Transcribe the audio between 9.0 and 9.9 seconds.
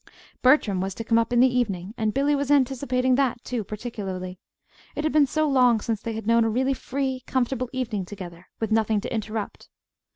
to interrupt.